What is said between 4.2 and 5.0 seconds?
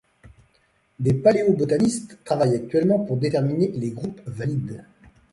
valides.